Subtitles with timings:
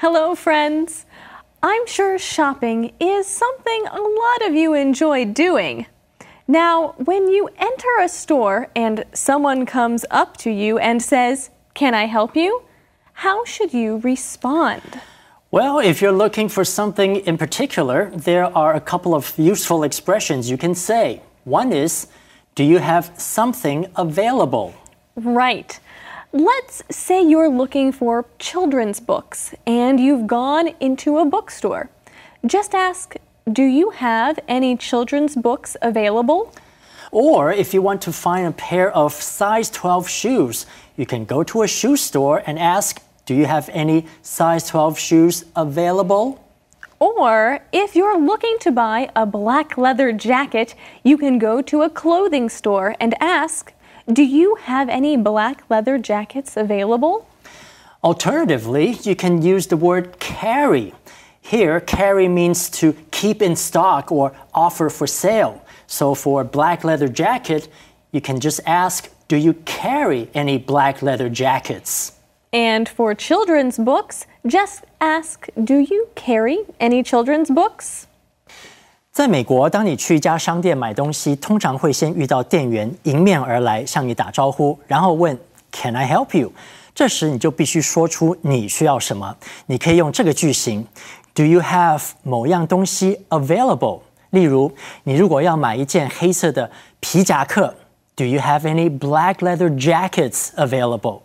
[0.00, 1.04] Hello, friends.
[1.62, 5.84] I'm sure shopping is something a lot of you enjoy doing.
[6.48, 11.92] Now, when you enter a store and someone comes up to you and says, Can
[11.92, 12.62] I help you?
[13.12, 15.02] How should you respond?
[15.50, 20.48] Well, if you're looking for something in particular, there are a couple of useful expressions
[20.48, 21.20] you can say.
[21.44, 22.06] One is,
[22.54, 24.72] Do you have something available?
[25.14, 25.78] Right.
[26.32, 31.90] Let's say you're looking for children's books and you've gone into a bookstore.
[32.46, 33.16] Just ask,
[33.52, 36.54] do you have any children's books available?
[37.10, 40.66] Or if you want to find a pair of size 12 shoes,
[40.96, 45.00] you can go to a shoe store and ask, Do you have any size 12
[45.00, 46.44] shoes available?
[47.00, 51.90] Or if you're looking to buy a black leather jacket, you can go to a
[51.90, 53.72] clothing store and ask,
[54.08, 57.28] Do you have any black leather jackets available?
[58.02, 60.94] Alternatively, you can use the word carry.
[61.40, 65.64] Here, carry means to keep in stock or offer for sale.
[65.86, 67.68] So for a black leather jacket,
[68.12, 72.12] you can just ask, Do you carry any black leather jackets?
[72.52, 78.06] And for children's books, just ask, Do you carry any children's books?
[79.20, 85.38] 在美国，当你去一家商店买东西，通常会先遇到店员迎面而来向你打招呼，然后问
[85.70, 86.50] Can I help you？
[86.94, 89.36] 这时你就必须说出你需要什么。
[89.66, 90.86] 你可以用这个句型
[91.34, 94.00] ：Do you have 某样东西 available？
[94.30, 94.72] 例如，
[95.04, 97.74] 你如果要买一件黑色的皮夹克
[98.16, 101.20] ，Do you have any black leather jackets available？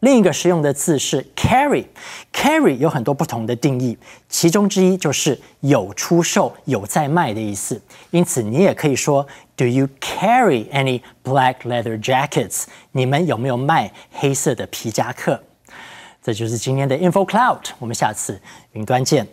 [0.00, 3.96] 另一个实用的字是 carry，carry 有很多不同的定义，
[4.28, 7.80] 其中之一就是有出售、有在卖的意思。
[8.10, 9.26] 因此，你也可以说
[9.56, 12.64] Do you carry any black leather jackets？
[12.92, 15.42] 你们有没有卖黑色的皮夹克？
[16.22, 18.40] 这就是今天的 Info Cloud，我们下次
[18.72, 19.26] 云端见。